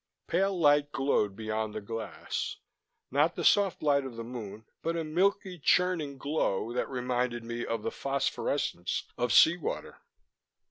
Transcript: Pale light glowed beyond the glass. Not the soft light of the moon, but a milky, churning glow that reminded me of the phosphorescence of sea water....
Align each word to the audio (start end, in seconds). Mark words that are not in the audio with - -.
Pale 0.25 0.59
light 0.59 0.91
glowed 0.91 1.35
beyond 1.35 1.75
the 1.75 1.79
glass. 1.79 2.57
Not 3.11 3.35
the 3.35 3.43
soft 3.43 3.83
light 3.83 4.03
of 4.03 4.15
the 4.15 4.23
moon, 4.23 4.65
but 4.81 4.97
a 4.97 5.03
milky, 5.03 5.59
churning 5.59 6.17
glow 6.17 6.73
that 6.73 6.89
reminded 6.89 7.43
me 7.43 7.63
of 7.67 7.83
the 7.83 7.91
phosphorescence 7.91 9.03
of 9.15 9.31
sea 9.31 9.57
water.... 9.57 9.99